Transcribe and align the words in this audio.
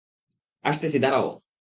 আসতেছি, 0.63 0.97
দাঁড়াও। 0.99 1.41